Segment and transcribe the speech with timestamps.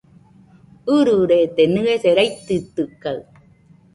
[0.97, 3.19] ɨrɨrede, nɨese raitɨtɨkaɨ